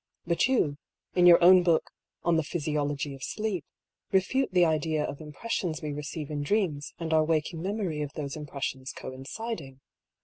But 0.25 0.47
you, 0.47 0.77
in 1.13 1.27
your 1.27 1.39
own 1.43 1.61
book 1.61 1.91
On 2.23 2.35
the 2.35 2.41
Physiology 2.41 3.13
of 3.13 3.21
Sleep^ 3.21 3.61
refute 4.11 4.51
the 4.51 4.65
idea 4.65 5.03
of 5.03 5.21
impressions 5.21 5.83
we 5.83 5.93
receive 5.93 6.31
in 6.31 6.41
dreams 6.41 6.95
and 6.99 7.13
our 7.13 7.23
waking 7.23 7.61
memory 7.61 8.01
of 8.01 8.13
those 8.13 8.35
impressions 8.35 8.93
coinciding. 8.93 9.79